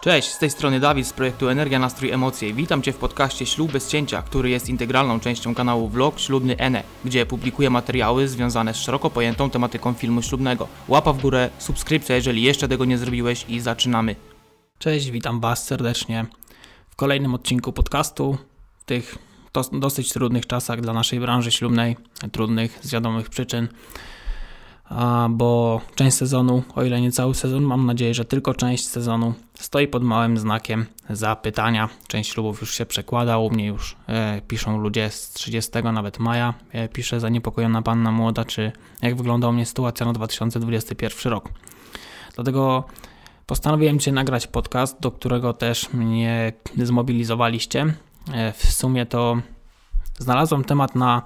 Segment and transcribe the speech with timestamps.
[0.00, 2.54] Cześć, z tej strony Dawid z projektu Energia, Nastrój, Emocje.
[2.54, 6.82] Witam Cię w podcaście Ślub bez cięcia, który jest integralną częścią kanału Vlog Ślubny Ene,
[7.04, 10.68] gdzie publikuję materiały związane z szeroko pojętą tematyką filmu ślubnego.
[10.88, 14.16] Łapa w górę, subskrypcja, jeżeli jeszcze tego nie zrobiłeś i zaczynamy.
[14.78, 16.26] Cześć, witam Was serdecznie
[16.90, 18.38] w kolejnym odcinku podcastu.
[18.78, 19.18] W tych
[19.72, 21.96] dosyć trudnych czasach dla naszej branży ślubnej,
[22.32, 23.68] trudnych z wiadomych przyczyn
[25.30, 29.88] bo część sezonu, o ile nie cały sezon, mam nadzieję, że tylko część sezonu stoi
[29.88, 31.88] pod małym znakiem zapytania.
[32.08, 36.54] Część ślubów już się przekłada, u mnie już e, piszą ludzie z 30 nawet maja.
[36.72, 38.72] E, pisze zaniepokojona panna młoda, czy
[39.02, 41.48] jak wygląda u mnie sytuacja na 2021 rok.
[42.34, 42.84] Dlatego
[43.46, 47.94] postanowiłem Cię nagrać podcast, do którego też mnie zmobilizowaliście.
[48.32, 49.36] E, w sumie to
[50.18, 51.22] znalazłem temat na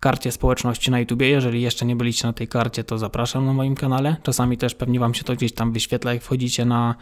[0.00, 1.28] karcie społeczności na YouTubie.
[1.28, 4.16] Jeżeli jeszcze nie byliście na tej karcie, to zapraszam na moim kanale.
[4.22, 6.94] Czasami też pewnie Wam się to gdzieś tam wyświetla, jak wchodzicie na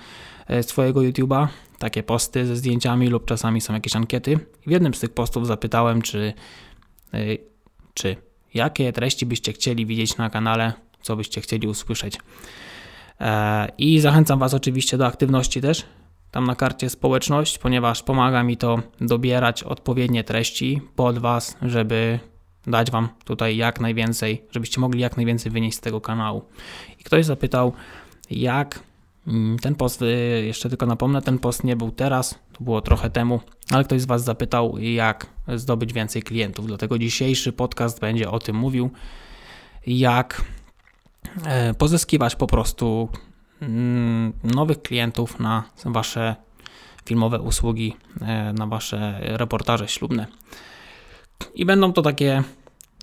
[0.46, 1.48] e, swojego YouTuba.
[1.78, 4.38] Takie posty ze zdjęciami lub czasami są jakieś ankiety.
[4.66, 6.32] w jednym z tych postów zapytałem, czy,
[7.14, 7.18] e,
[7.95, 8.16] czy
[8.54, 12.18] jakie treści byście chcieli widzieć na kanale, co byście chcieli usłyszeć.
[13.20, 15.84] E, I zachęcam Was oczywiście do aktywności też
[16.30, 22.18] tam na karcie społeczność, ponieważ pomaga mi to dobierać odpowiednie treści pod Was, żeby
[22.66, 26.43] dać Wam tutaj jak najwięcej, żebyście mogli jak najwięcej wynieść z tego kanału.
[27.01, 27.73] I ktoś zapytał,
[28.30, 28.80] jak
[29.26, 33.10] mm, ten post, y, jeszcze tylko napomnę, ten post nie był teraz, to było trochę
[33.10, 35.26] temu, ale ktoś z Was zapytał, jak
[35.57, 36.66] zdobyć więcej klientów.
[36.66, 38.90] Dlatego dzisiejszy podcast będzie o tym mówił,
[39.87, 40.45] jak
[41.45, 43.09] e, pozyskiwać po prostu
[43.62, 46.37] mm, nowych klientów na Wasze
[47.04, 50.26] filmowe usługi, e, na Wasze reportaże ślubne.
[51.54, 52.43] I będą to takie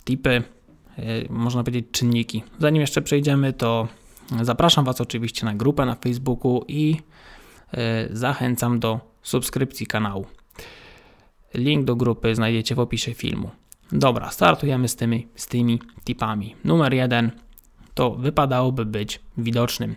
[0.06, 0.44] tipy, e,
[1.30, 2.44] można powiedzieć czynniki.
[2.60, 3.88] Zanim jeszcze przejdziemy, to
[4.42, 6.98] zapraszam Was oczywiście na grupę na Facebooku i
[7.74, 10.26] e, zachęcam do subskrypcji kanału.
[11.54, 13.50] Link do grupy znajdziecie w opisie filmu.
[13.92, 16.56] Dobra, startujemy z tymi, z tymi tipami.
[16.64, 17.32] Numer jeden
[17.94, 19.96] to wypadałoby być widocznym.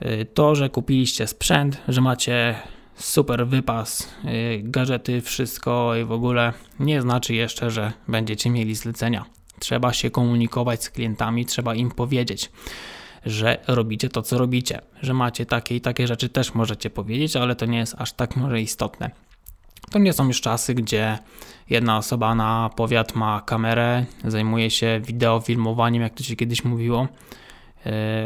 [0.00, 2.54] E, to, że kupiliście sprzęt, że macie
[2.98, 9.24] super wypas, y, gadżety, wszystko i w ogóle nie znaczy jeszcze, że będziecie mieli zlecenia.
[9.58, 12.50] Trzeba się komunikować z klientami, trzeba im powiedzieć,
[13.26, 17.56] że robicie to, co robicie, że macie takie i takie rzeczy, też możecie powiedzieć, ale
[17.56, 19.10] to nie jest aż tak może istotne.
[19.90, 21.18] To nie są już czasy, gdzie
[21.70, 27.08] jedna osoba na powiat ma kamerę, zajmuje się wideofilmowaniem, jak to się kiedyś mówiło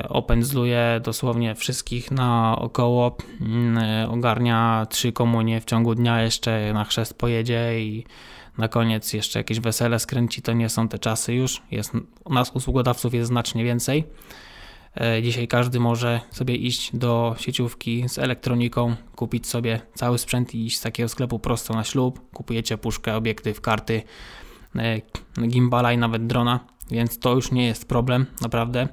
[0.08, 6.84] opędzluje dosłownie wszystkich na około, mm, e, ogarnia trzy komunie w ciągu dnia, jeszcze na
[6.84, 8.04] chrzest pojedzie i
[8.58, 11.62] na koniec jeszcze jakieś wesele skręci, to nie są te czasy już.
[11.70, 11.92] Jest,
[12.30, 14.04] nas usługodawców jest znacznie więcej.
[15.00, 20.66] E, dzisiaj każdy może sobie iść do sieciówki z elektroniką, kupić sobie cały sprzęt i
[20.66, 22.20] iść z takiego sklepu prosto na ślub.
[22.32, 24.02] Kupujecie puszkę, obiektyw, karty,
[25.48, 28.88] gimbala i nawet drona, więc to już nie jest problem, naprawdę.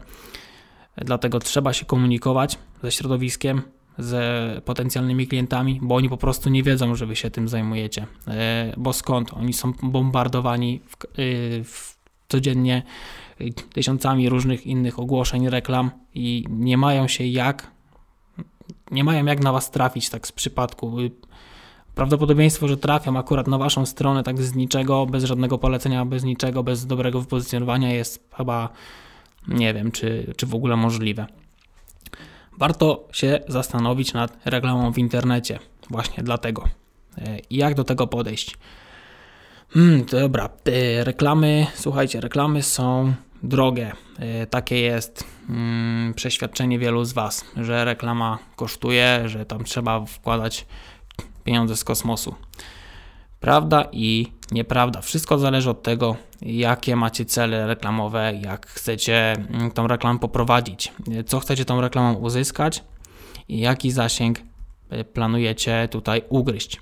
[1.05, 3.61] Dlatego trzeba się komunikować ze środowiskiem,
[3.99, 8.07] z potencjalnymi klientami, bo oni po prostu nie wiedzą, że wy się tym zajmujecie.
[8.27, 9.33] E, bo skąd?
[9.33, 11.07] Oni są bombardowani w, e,
[11.63, 12.83] w codziennie
[13.73, 17.71] tysiącami różnych innych ogłoszeń, reklam i nie mają się jak,
[18.91, 20.97] nie mają jak na was trafić tak z przypadku.
[21.95, 26.63] Prawdopodobieństwo, że trafią akurat na waszą stronę tak z niczego, bez żadnego polecenia, bez niczego,
[26.63, 28.69] bez dobrego wypozycjonowania jest chyba
[29.47, 31.27] nie wiem, czy, czy w ogóle możliwe.
[32.57, 36.63] Warto się zastanowić nad reklamą w internecie, właśnie dlatego.
[37.17, 38.57] E, jak do tego podejść?
[39.69, 43.13] Hmm, dobra, te reklamy, słuchajcie, reklamy są
[43.43, 43.91] drogie.
[44.19, 50.65] E, takie jest hmm, przeświadczenie wielu z Was, że reklama kosztuje, że tam trzeba wkładać
[51.43, 52.35] pieniądze z kosmosu.
[53.39, 55.01] Prawda i nieprawda.
[55.01, 60.93] Wszystko zależy od tego, jakie macie cele reklamowe, jak chcecie mm, tą reklamę poprowadzić,
[61.25, 62.83] co chcecie tą reklamą uzyskać
[63.47, 64.39] i jaki zasięg
[64.89, 66.81] e, planujecie tutaj ugryźć.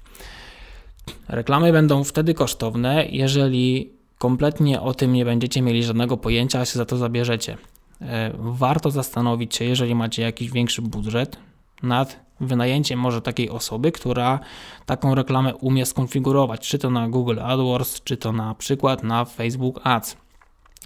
[1.28, 6.80] Reklamy będą wtedy kosztowne, jeżeli kompletnie o tym nie będziecie mieli żadnego pojęcia, a się
[6.80, 7.58] za to zabierzecie.
[8.02, 11.38] E, warto zastanowić się, jeżeli macie jakiś większy budżet,
[11.84, 14.40] nad wynajęciem może takiej osoby, która
[14.86, 19.80] taką reklamę umie skonfigurować, czy to na Google AdWords, czy to na przykład na Facebook
[19.84, 20.18] Ads,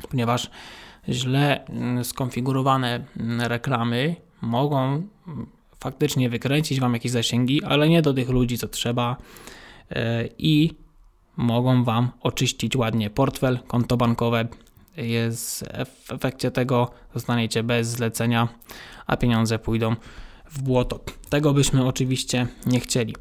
[0.09, 0.49] ponieważ
[1.09, 5.47] źle mm, skonfigurowane mm, reklamy mogą mm,
[5.79, 9.17] faktycznie wykręcić Wam jakieś zasięgi, ale nie do tych ludzi, co trzeba
[9.91, 10.73] e, i
[11.37, 14.47] mogą Wam oczyścić ładnie portfel, konto bankowe.
[14.97, 18.47] Jest w efekcie tego zostaniecie bez zlecenia,
[19.07, 19.95] a pieniądze pójdą
[20.51, 20.99] w błoto.
[21.29, 23.15] Tego byśmy oczywiście nie chcieli.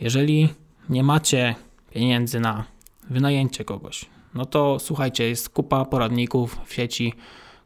[0.00, 0.48] Jeżeli
[0.88, 1.54] nie macie
[1.90, 2.64] pieniędzy na
[3.10, 4.04] wynajęcie kogoś,
[4.34, 7.14] no to słuchajcie, jest kupa poradników w sieci,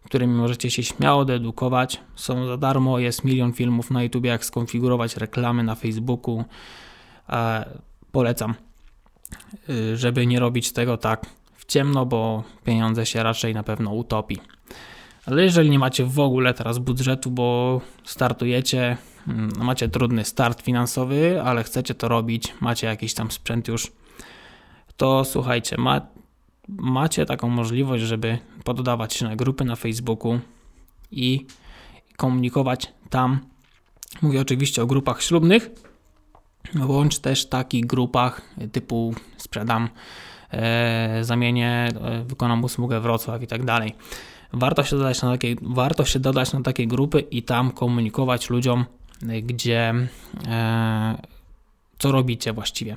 [0.05, 2.00] którymi możecie się śmiało dedukować.
[2.14, 6.44] Są za darmo, jest milion filmów na YouTube, jak skonfigurować reklamy na Facebooku.
[7.29, 7.69] E,
[8.12, 8.55] polecam,
[9.70, 11.26] y, żeby nie robić tego tak
[11.56, 14.38] w ciemno, bo pieniądze się raczej na pewno utopi.
[15.26, 18.96] Ale jeżeli nie macie w ogóle teraz budżetu, bo startujecie,
[19.28, 23.93] mm, macie trudny start finansowy, ale chcecie to robić, macie jakiś tam sprzęt już,
[24.96, 26.00] to słuchajcie, ma,
[26.69, 30.40] macie taką możliwość, żeby poddawać się na grupy na Facebooku
[31.11, 31.46] i
[32.17, 33.40] komunikować tam.
[34.22, 35.70] Mówię oczywiście o grupach ślubnych,
[36.75, 39.88] bądź też takich grupach typu sprzedam,
[40.50, 43.94] e, zamienię, e, wykonam usługę Wrocław i tak dalej.
[44.56, 48.85] Warto się, dodać na takie, warto się dodać na takie grupy i tam komunikować ludziom,
[49.43, 49.94] gdzie
[50.49, 51.23] e,
[51.99, 52.97] co robicie właściwie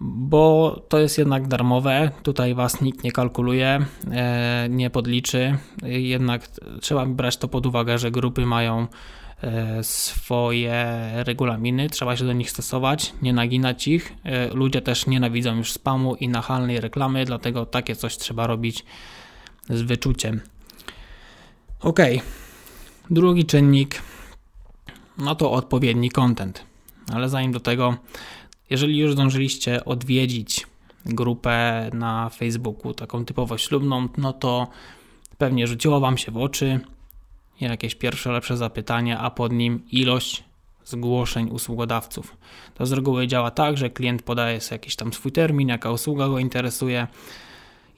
[0.00, 2.10] bo to jest jednak darmowe.
[2.22, 5.58] Tutaj was nikt nie kalkuluje, e, nie podliczy.
[5.82, 6.48] Jednak
[6.80, 8.86] trzeba brać to pod uwagę, że grupy mają
[9.42, 14.12] e, swoje regulaminy, trzeba się do nich stosować, nie naginać ich.
[14.24, 18.84] E, ludzie też nienawidzą już spamu i nachalnej reklamy, dlatego takie coś trzeba robić
[19.70, 20.40] z wyczuciem.
[21.80, 21.98] Ok,
[23.10, 24.02] drugi czynnik
[25.18, 26.64] no to odpowiedni content.
[27.12, 27.96] Ale zanim do tego
[28.70, 30.66] jeżeli już zdążyliście odwiedzić
[31.06, 34.68] grupę na Facebooku, taką typowo ślubną, no to
[35.38, 36.80] pewnie rzuciło Wam się w oczy
[37.60, 40.44] jakieś pierwsze lepsze zapytanie, a pod nim ilość
[40.84, 42.36] zgłoszeń usługodawców.
[42.74, 46.28] To z reguły działa tak, że klient podaje sobie jakiś tam swój termin, jaka usługa
[46.28, 47.06] go interesuje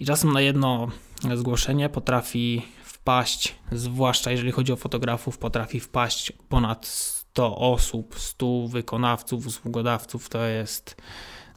[0.00, 0.88] i czasem na jedno
[1.34, 2.62] zgłoszenie potrafi
[3.00, 10.44] wpaść, zwłaszcza jeżeli chodzi o fotografów, potrafi wpaść ponad 100 osób, 100 wykonawców, usługodawców to
[10.44, 10.96] jest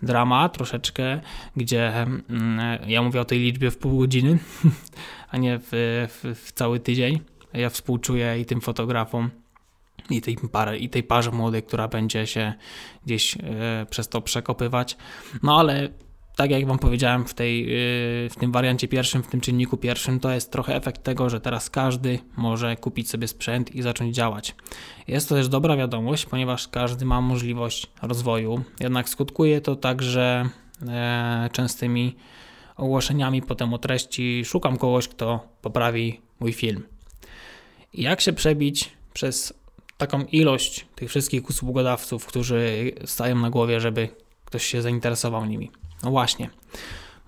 [0.02, 1.22] drama troszeczkę,
[1.56, 4.40] gdzie mm, ja mówię o tej liczbie w pół godziny,
[5.32, 5.68] a nie w,
[6.10, 7.20] w, w cały tydzień.
[7.54, 9.30] Ja współczuję i tym fotografom,
[10.10, 12.54] i tej, parze, i tej parze młodej, która będzie się
[13.06, 14.98] gdzieś e, przez to przekopywać.
[15.44, 15.90] No ale
[16.36, 20.20] tak jak Wam powiedziałem w, tej, yy, w tym wariancie pierwszym, w tym czynniku pierwszym,
[20.20, 24.56] to jest trochę efekt tego, że teraz każdy może kupić sobie sprzęt i zacząć działać.
[25.08, 30.50] Jest to też dobra wiadomość, ponieważ każdy ma możliwość rozwoju, jednak skutkuje to także
[30.88, 32.16] e, częstymi
[32.78, 34.46] ogłoszeniami potem o treści.
[34.46, 36.84] Szukam kogoś, kto poprawi mój film.
[37.94, 39.54] Jak się przebić przez
[39.98, 44.10] taką ilość tych wszystkich usługodawców, którzy stają na głowie, żeby
[44.46, 45.72] ktoś się zainteresował nimi?
[46.04, 46.50] No właśnie.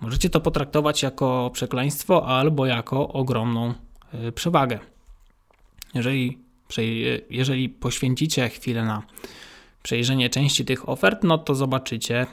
[0.01, 3.73] Możecie to potraktować jako przekleństwo albo jako ogromną
[4.27, 4.79] y, przewagę.
[5.93, 6.39] Jeżeli,
[7.29, 9.03] jeżeli poświęcicie chwilę na
[9.83, 12.27] przejrzenie części tych ofert, no to zobaczycie,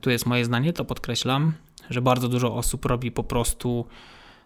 [0.00, 1.52] tu jest moje zdanie, to podkreślam,
[1.90, 3.86] że bardzo dużo osób robi po prostu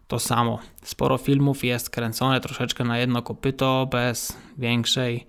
[0.08, 0.58] to samo.
[0.82, 5.26] Sporo filmów jest kręcone troszeczkę na jedno kopyto, bez większej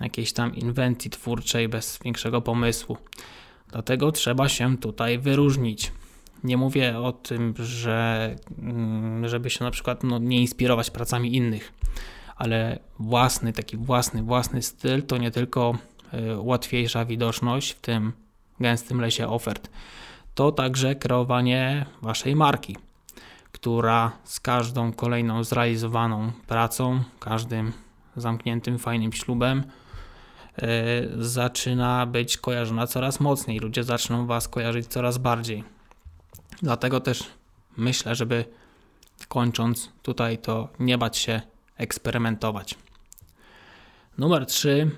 [0.00, 2.96] jakiejś tam inwencji twórczej, bez większego pomysłu.
[3.72, 5.92] Dlatego trzeba się tutaj wyróżnić.
[6.44, 11.72] Nie mówię o tym, że mm, żeby się na przykład no, nie inspirować pracami innych,
[12.36, 15.78] ale własny, taki własny, własny styl to nie tylko
[16.14, 18.12] y, łatwiejsza widoczność w tym
[18.60, 19.70] gęstym lesie ofert,
[20.34, 22.76] to także kreowanie waszej marki,
[23.52, 27.72] która z każdą kolejną zrealizowaną pracą, każdym
[28.16, 29.87] zamkniętym fajnym ślubem E,
[31.18, 33.58] zaczyna być kojarzona coraz mocniej.
[33.58, 35.64] Ludzie zaczną Was kojarzyć coraz bardziej.
[36.62, 37.24] Dlatego też
[37.76, 38.44] myślę, żeby
[39.28, 41.40] kończąc tutaj to nie bać się
[41.76, 42.74] eksperymentować.
[44.18, 44.90] Numer 3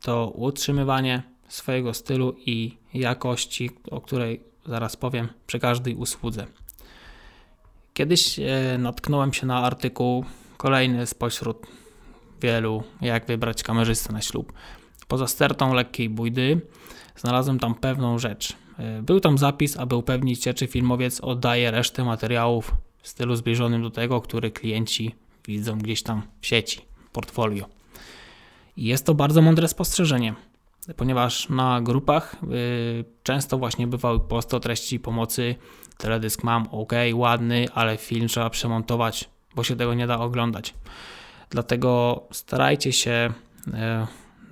[0.00, 6.46] to utrzymywanie swojego stylu i jakości, o której zaraz powiem przy każdej usłudze.
[7.94, 10.24] Kiedyś e, natknąłem się na artykuł
[10.56, 11.66] kolejny spośród
[12.40, 14.52] wielu, jak wybrać kamerzystę na ślub.
[15.08, 16.60] Poza stertą lekkiej bójdy
[17.16, 18.56] znalazłem tam pewną rzecz.
[18.78, 23.82] E, był tam zapis, aby upewnić się, czy filmowiec oddaje resztę materiałów w stylu zbliżonym
[23.82, 25.14] do tego, który klienci
[25.48, 26.80] widzą gdzieś tam w sieci,
[27.12, 27.66] portfolio.
[28.76, 30.34] I jest to bardzo mądre spostrzeżenie,
[30.96, 35.54] ponieważ na grupach yy, często właśnie bywały posty o treści pomocy.
[35.96, 40.74] Teledysk mam, ok, ładny, ale film trzeba przemontować, bo się tego nie da oglądać.
[41.50, 43.32] Dlatego starajcie się
[43.66, 43.72] yy,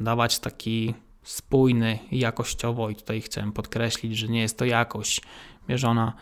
[0.00, 5.22] dawać taki spójny jakościowo i tutaj chcę podkreślić, że nie jest to jakość
[5.68, 6.12] mierzona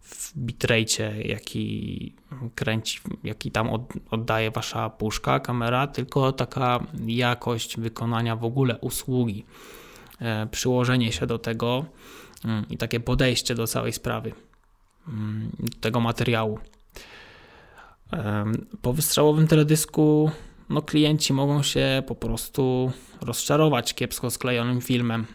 [0.00, 2.14] w bitrate, jaki
[2.54, 3.68] kręci, jaki tam
[4.10, 9.44] oddaje wasza puszka, kamera, tylko taka jakość wykonania w ogóle usługi,
[10.20, 11.84] e, przyłożenie się do tego
[12.44, 14.32] mm, i takie podejście do całej sprawy,
[15.08, 16.58] mm, tego materiału.
[18.82, 20.30] Po wystrzałowym teledysku
[20.68, 25.26] no, klienci mogą się po prostu rozczarować kiepsko sklejonym filmem.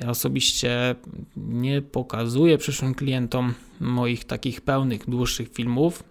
[0.00, 0.94] Ja osobiście
[1.36, 6.02] nie pokazuję przyszłym klientom moich takich pełnych, dłuższych filmów,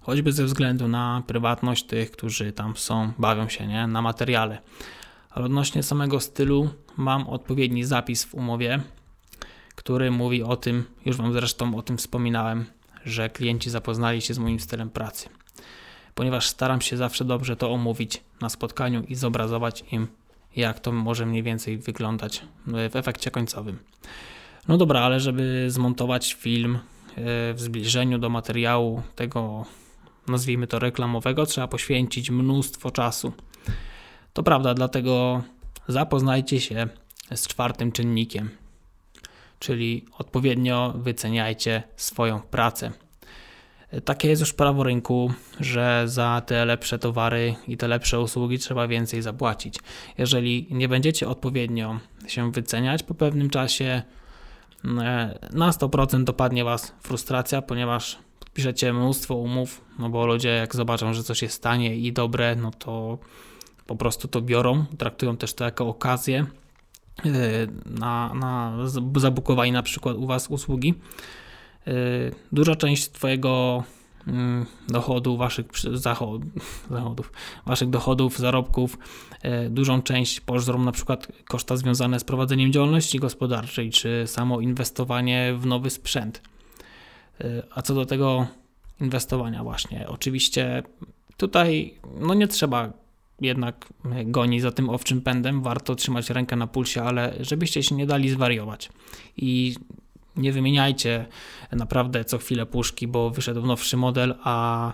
[0.00, 3.86] choćby ze względu na prywatność tych, którzy tam są, bawią się nie?
[3.86, 4.58] na materiale.
[5.30, 8.80] Ale odnośnie samego stylu mam odpowiedni zapis w umowie,
[9.74, 12.64] który mówi o tym, już Wam zresztą o tym wspominałem,
[13.04, 15.28] że klienci zapoznali się z moim stylem pracy.
[16.14, 20.08] Ponieważ staram się zawsze dobrze to omówić na spotkaniu i zobrazować im
[20.56, 23.78] jak to może mniej więcej wyglądać w efekcie końcowym.
[24.68, 26.78] No dobra, ale żeby zmontować film e,
[27.54, 29.64] w zbliżeniu do materiału tego,
[30.28, 33.32] nazwijmy to reklamowego, trzeba poświęcić mnóstwo czasu.
[34.32, 35.42] To prawda, dlatego
[35.88, 36.88] zapoznajcie się
[37.34, 38.50] z czwartym czynnikiem,
[39.58, 42.92] czyli odpowiednio wyceniajcie swoją pracę.
[44.04, 48.88] Takie jest już prawo rynku, że za te lepsze towary i te lepsze usługi trzeba
[48.88, 49.74] więcej zapłacić.
[50.18, 54.02] Jeżeli nie będziecie odpowiednio się wyceniać, po pewnym czasie
[54.84, 58.18] e, na 100% dopadnie Was frustracja, ponieważ
[58.54, 62.70] piszecie mnóstwo umów, no bo ludzie jak zobaczą, że coś jest tanie i dobre, no
[62.70, 63.18] to
[63.86, 66.46] po prostu to biorą, traktują też to jako okazję
[67.24, 67.30] e,
[67.86, 68.78] na, na
[69.16, 70.94] zabukowanie na przykład u Was usługi.
[71.88, 73.84] Y, duża część Twojego
[74.26, 77.32] mm, dochodu, waszych zachodów,
[77.66, 78.98] waszych dochodów, zarobków,
[79.66, 85.54] y, dużą część pożrą na przykład koszta związane z prowadzeniem działalności gospodarczej, czy samo inwestowanie
[85.58, 86.42] w nowy sprzęt.
[87.40, 88.46] Y, a co do tego
[89.00, 90.82] inwestowania właśnie, oczywiście
[91.36, 92.92] tutaj no nie trzeba
[93.40, 93.88] jednak
[94.24, 98.30] gonić za tym owczym pędem, warto trzymać rękę na pulsie, ale żebyście się nie dali
[98.30, 98.88] zwariować
[99.36, 99.74] i
[100.36, 101.26] nie wymieniajcie
[101.72, 104.92] naprawdę co chwilę puszki, bo wyszedł nowszy model, a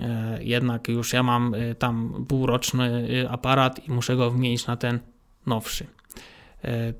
[0.00, 4.76] e, jednak już ja mam e, tam półroczny e, aparat i muszę go wymienić na
[4.76, 4.98] ten
[5.46, 5.86] nowszy.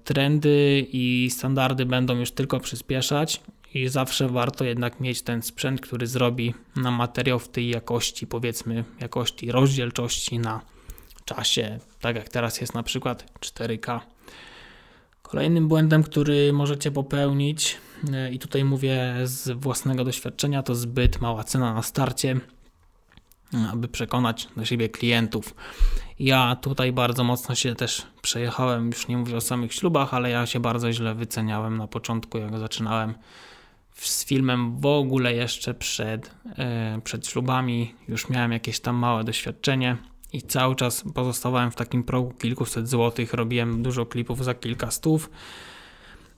[0.05, 3.41] Trendy i standardy będą już tylko przyspieszać
[3.75, 8.85] i zawsze warto jednak mieć ten sprzęt, który zrobi na materiał w tej jakości, powiedzmy,
[9.01, 10.61] jakości rozdzielczości na
[11.25, 14.01] czasie, tak jak teraz jest na przykład 4K.
[15.29, 17.79] Kolejnym błędem, który możecie popełnić,
[18.13, 22.41] e, i tutaj mówię z własnego doświadczenia, to zbyt mała cena na starcie,
[23.73, 25.55] aby przekonać do siebie klientów.
[26.19, 30.47] Ja tutaj bardzo mocno się też przejechałem, już nie mówię o samych ślubach, ale ja
[30.47, 33.15] się bardzo źle wyceniałem na początku, jak zaczynałem
[33.95, 37.95] z filmem w ogóle jeszcze przed, e, przed ślubami.
[38.09, 39.97] Już miałem jakieś tam małe doświadczenie
[40.37, 45.31] i cały czas pozostawałem w takim progu kilkuset złotych, robiłem dużo klipów za kilka stów,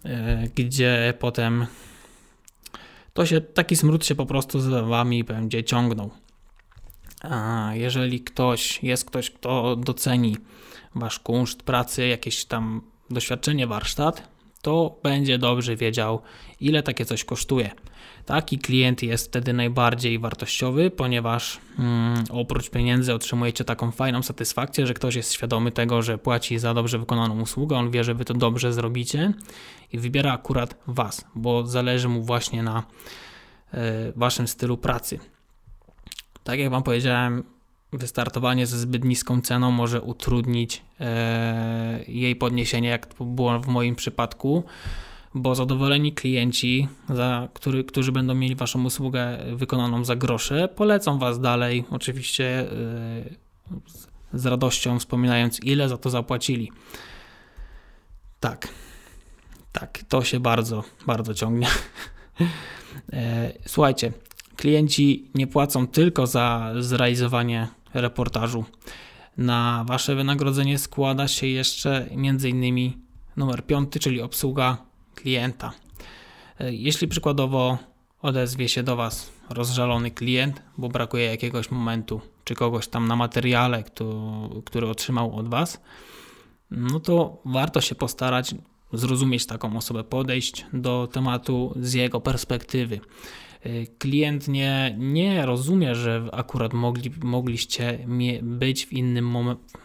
[0.05, 1.67] e, gdzie potem
[3.13, 6.11] to się, taki smród się po prostu z wami będzie ciągnął.
[7.23, 10.37] A jeżeli ktoś, jest ktoś, kto doceni
[10.95, 14.29] wasz kunszt pracy, jakieś tam doświadczenie, warsztat,
[14.69, 16.21] to będzie dobrze wiedział,
[16.61, 17.71] ile takie coś kosztuje.
[18.27, 24.95] Taki klient jest wtedy najbardziej wartościowy, ponieważ mm, oprócz pieniędzy otrzymujecie taką fajną satysfakcję, że
[24.95, 28.35] ktoś jest świadomy tego, że płaci za dobrze wykonaną usługę, on wie, że wy to
[28.35, 29.33] dobrze zrobicie
[29.93, 32.83] i wybiera akurat was, bo zależy mu właśnie na
[33.75, 33.77] y,
[34.17, 35.19] waszym stylu pracy.
[36.45, 37.45] Tak jak wam powiedziałem,
[37.93, 43.95] wystartowanie ze zbyt niską ceną może utrudnić e, jej podniesienie, jak to było w moim
[43.95, 44.65] przypadku,
[45.35, 51.41] bo zadowoleni klienci, za, który, którzy będą mieli Waszą usługę wykonaną za grosze, polecą Was
[51.41, 52.69] dalej, oczywiście e,
[54.33, 56.73] z radością wspominając, ile za to zapłacili.
[58.41, 58.69] Tak,
[59.73, 61.67] tak, to się bardzo, bardzo ciągnie.
[63.13, 64.13] E, słuchajcie,
[64.57, 68.65] klienci nie płacą tylko za zrealizowanie reportażu.
[69.37, 72.93] Na Wasze wynagrodzenie składa się jeszcze m.in.
[73.37, 74.77] numer 5, czyli obsługa
[75.15, 75.73] klienta.
[76.61, 77.79] E, jeśli przykładowo
[78.23, 83.83] odezwie się do Was rozżalony klient, bo brakuje jakiegoś momentu, czy kogoś tam na materiale,
[83.83, 84.11] który,
[84.65, 85.81] który otrzymał od Was,
[86.71, 88.55] no to warto się postarać
[88.93, 93.01] zrozumieć taką osobę, podejść do tematu z jego perspektywy.
[93.67, 97.99] Y, klient nie, nie rozumie, że akurat mogli, mogliście
[98.43, 99.37] być w innym,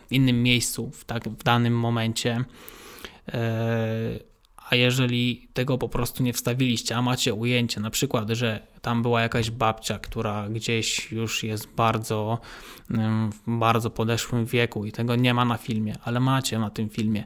[0.07, 2.45] w innym miejscu w, tak, w danym momencie,
[3.27, 3.33] y,
[4.69, 9.21] a jeżeli tego po prostu nie wstawiliście, a macie ujęcie, na przykład, że tam była
[9.21, 12.39] jakaś babcia, która gdzieś już jest bardzo,
[13.31, 17.23] w bardzo podeszłym wieku i tego nie ma na filmie, ale macie na tym filmie,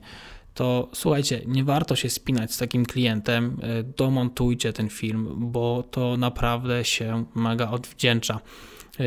[0.58, 6.18] to słuchajcie, nie warto się spinać z takim klientem, e, domontujcie ten film, bo to
[6.18, 8.40] naprawdę się mega odwdzięcza.
[9.00, 9.04] E,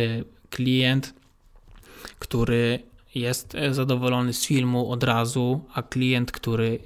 [0.51, 1.15] klient,
[2.19, 2.79] który
[3.15, 6.79] jest e, zadowolony z filmu od razu, a klient, który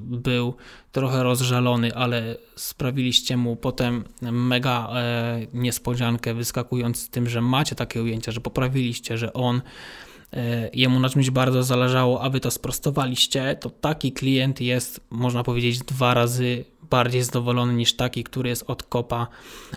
[0.00, 0.54] był
[0.92, 4.90] trochę rozżalony, ale sprawiliście mu potem mega
[5.54, 9.62] niespodziankę, wyskakując z tym, że macie takie ujęcia, że poprawiliście, że on
[10.72, 15.78] jemu na czymś bardzo zależało, a wy to sprostowaliście, to taki klient jest, można powiedzieć,
[15.78, 19.26] dwa razy bardziej zadowolony niż taki, który jest od kopa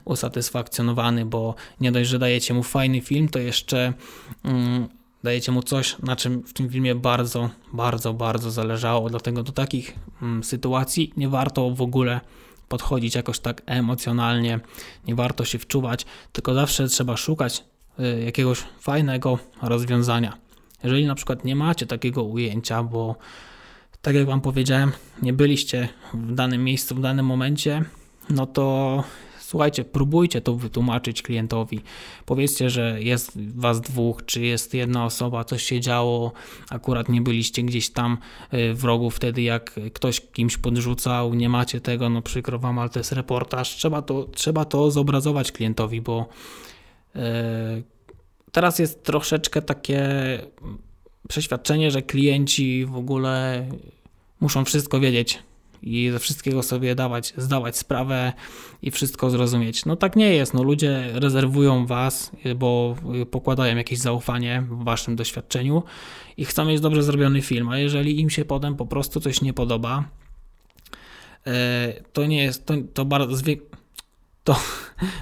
[0.05, 3.93] usatysfakcjonowany, bo nie dość, że dajecie mu fajny film, to jeszcze
[4.43, 4.87] mm,
[5.23, 9.09] dajecie mu coś, na czym w tym filmie bardzo, bardzo, bardzo zależało.
[9.09, 12.21] Dlatego do takich mm, sytuacji nie warto w ogóle
[12.67, 14.59] podchodzić jakoś tak emocjonalnie,
[15.07, 17.63] nie warto się wczuwać, tylko zawsze trzeba szukać
[18.25, 20.37] jakiegoś fajnego rozwiązania.
[20.83, 23.15] Jeżeli na przykład nie macie takiego ujęcia, bo
[24.01, 24.91] tak jak Wam powiedziałem,
[25.21, 27.83] nie byliście w danym miejscu w danym momencie,
[28.29, 29.03] no to
[29.49, 31.81] Słuchajcie, próbujcie to wytłumaczyć klientowi.
[32.25, 36.31] Powiedzcie, że jest was dwóch, czy jest jedna osoba, coś się działo,
[36.69, 38.17] akurat nie byliście gdzieś tam
[38.53, 42.89] y, w rogu wtedy, jak ktoś kimś podrzucał, nie macie tego, no przykro wam, ale
[42.89, 43.75] to jest reportaż.
[43.75, 46.29] Trzeba to, trzeba to zobrazować klientowi, bo
[48.51, 50.07] teraz jest troszeczkę takie
[51.27, 53.65] przeświadczenie, że klienci w ogóle
[54.39, 55.39] muszą wszystko wiedzieć
[55.81, 58.33] i ze wszystkiego sobie dawać, zdawać sprawę
[58.81, 59.85] i wszystko zrozumieć.
[59.85, 60.53] No tak nie jest.
[60.53, 62.95] No, ludzie rezerwują was, bo
[63.31, 65.83] pokładają jakieś zaufanie w waszym doświadczeniu
[66.37, 69.53] i chcą mieć dobrze zrobiony film, a jeżeli im się potem po prostu coś nie
[69.53, 70.03] podoba,
[71.47, 73.37] e, to nie jest, to, to bardzo
[74.43, 74.59] to,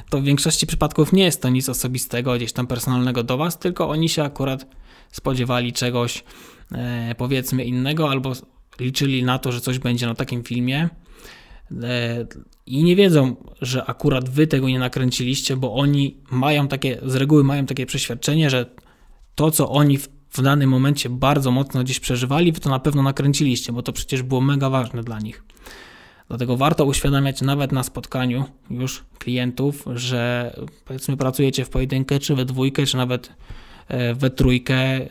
[0.09, 3.89] to w większości przypadków nie jest to nic osobistego, gdzieś tam personalnego do was, tylko
[3.89, 4.65] oni się akurat
[5.11, 6.23] spodziewali czegoś
[6.71, 8.33] e, powiedzmy innego albo
[8.79, 10.89] liczyli na to, że coś będzie na takim filmie
[11.83, 12.27] e,
[12.65, 17.43] i nie wiedzą, że akurat wy tego nie nakręciliście, bo oni mają takie, z reguły
[17.43, 18.65] mają takie przeświadczenie, że
[19.35, 23.03] to, co oni w, w danym momencie bardzo mocno gdzieś przeżywali, wy to na pewno
[23.03, 25.43] nakręciliście, bo to przecież było mega ważne dla nich.
[26.27, 30.53] Dlatego warto uświadamiać nawet na spotkaniu już klientów, że
[30.85, 33.31] powiedzmy pracujecie w pojedynkę, czy we dwójkę, czy nawet
[33.87, 34.75] e, we trójkę.
[34.75, 35.09] E,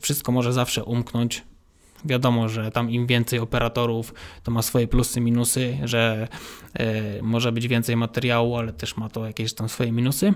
[0.00, 1.42] wszystko może zawsze umknąć
[2.04, 6.28] Wiadomo, że tam im więcej operatorów, to ma swoje plusy, minusy, że
[7.18, 10.34] y, może być więcej materiału, ale też ma to jakieś tam swoje minusy.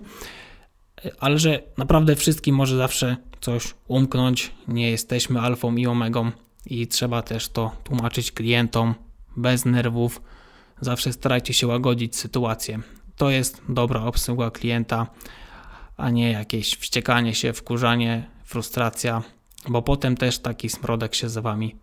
[1.18, 4.50] Ale że naprawdę wszystkim może zawsze coś umknąć.
[4.68, 6.30] Nie jesteśmy alfą i omegą
[6.66, 8.94] i trzeba też to tłumaczyć klientom
[9.36, 10.22] bez nerwów.
[10.80, 12.78] Zawsze starajcie się łagodzić sytuację.
[13.16, 15.06] To jest dobra obsługa klienta,
[15.96, 19.22] a nie jakieś wściekanie się, wkurzanie, frustracja
[19.68, 21.76] bo potem też taki smrodek się za wami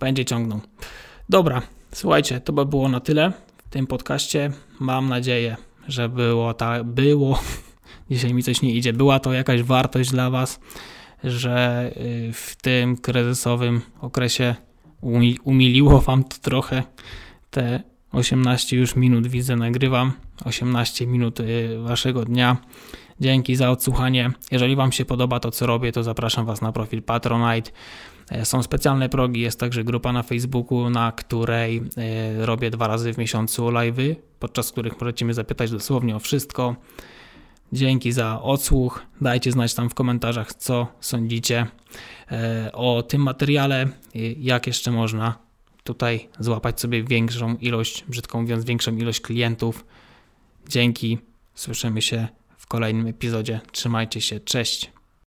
[0.00, 0.60] będzie ciągnął.
[1.28, 3.32] Dobra, słuchajcie, to by było na tyle
[3.66, 4.50] w tym podcaście.
[4.80, 5.56] Mam nadzieję,
[5.88, 7.40] że było ta, było,
[8.10, 10.60] dzisiaj mi coś nie idzie, była to jakaś wartość dla was,
[11.24, 14.54] że y, w tym kryzysowym okresie
[15.44, 16.82] umiliło wam to trochę
[17.50, 20.12] te 18 już minut widzę nagrywam
[20.44, 22.56] 18 minut y, waszego dnia
[23.22, 24.30] Dzięki za odsłuchanie.
[24.50, 27.70] Jeżeli Wam się podoba to, co robię, to zapraszam Was na profil Patronite.
[28.30, 33.14] E, są specjalne progi, jest także grupa na Facebooku, na której e, robię dwa razy
[33.14, 36.76] w miesiącu live'y, podczas których możecie mnie zapytać dosłownie o wszystko.
[37.72, 39.02] Dzięki za odsłuch.
[39.20, 41.66] Dajcie znać tam w komentarzach, co sądzicie
[42.32, 43.88] e, o tym materiale,
[44.38, 45.38] jak jeszcze można
[45.84, 49.84] tutaj złapać sobie większą ilość, brzydko mówiąc, większą ilość klientów.
[50.68, 51.18] Dzięki.
[51.54, 53.60] Słyszymy się w kolejnym epizodzie.
[53.72, 54.92] Trzymajcie się, cześć.